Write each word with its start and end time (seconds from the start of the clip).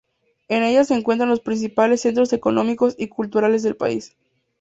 En 0.47 0.63
ella 0.63 0.83
se 0.83 0.95
encuentran 0.95 1.29
los 1.29 1.41
principales 1.41 2.01
centros 2.01 2.33
económicos 2.33 2.95
y 2.97 3.07
culturales 3.07 3.61
del 3.61 3.75
país. 3.77 4.15